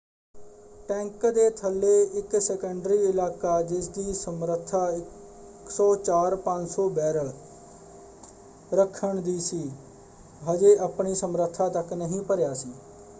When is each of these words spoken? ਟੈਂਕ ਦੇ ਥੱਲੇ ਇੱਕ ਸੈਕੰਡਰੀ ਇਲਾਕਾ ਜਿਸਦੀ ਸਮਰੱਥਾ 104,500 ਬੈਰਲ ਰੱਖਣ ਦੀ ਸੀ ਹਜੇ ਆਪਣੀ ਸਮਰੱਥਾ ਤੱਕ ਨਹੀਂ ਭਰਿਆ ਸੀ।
ਟੈਂਕ 0.89 1.25
ਦੇ 1.25 1.49
ਥੱਲੇ 1.49 2.01
ਇੱਕ 2.13 2.35
ਸੈਕੰਡਰੀ 2.41 2.95
ਇਲਾਕਾ 3.05 3.61
ਜਿਸਦੀ 3.63 4.13
ਸਮਰੱਥਾ 4.13 4.81
104,500 4.91 6.87
ਬੈਰਲ 6.91 7.31
ਰੱਖਣ 8.73 9.21
ਦੀ 9.21 9.39
ਸੀ 9.41 9.63
ਹਜੇ 10.41 10.75
ਆਪਣੀ 10.81 11.15
ਸਮਰੱਥਾ 11.15 11.69
ਤੱਕ 11.69 11.93
ਨਹੀਂ 11.93 12.21
ਭਰਿਆ 12.23 12.53
ਸੀ। 12.53 12.73